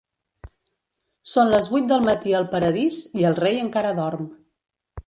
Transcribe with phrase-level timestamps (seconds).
[1.33, 4.29] Són les vuit del matí al paradís i el rei encara dorm.